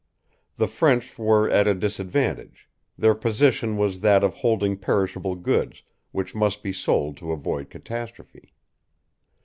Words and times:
The 0.57 0.65
French 0.67 1.19
were 1.19 1.47
at 1.47 1.67
a 1.67 1.75
disadvantage; 1.75 2.67
their 2.97 3.13
position 3.13 3.77
was 3.77 3.99
that 3.99 4.23
of 4.23 4.33
holding 4.33 4.75
perishable 4.75 5.35
goods, 5.35 5.83
which 6.11 6.33
must 6.33 6.63
be 6.63 6.73
sold 6.73 7.17
to 7.17 7.31
avoid 7.31 7.69
catastrophe. 7.69 8.51